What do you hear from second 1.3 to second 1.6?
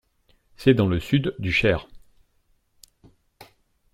du